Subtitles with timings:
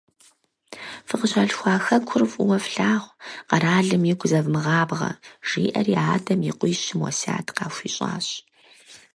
[1.07, 3.15] Фыкъыщалъхуа Хэкур фӀыуэ флъагъу,
[3.49, 5.11] къэралым игу зэвмыгъабгъэ,-
[5.47, 8.27] жиӏэри, адэм и къуищым уэсят къахуищӀащ.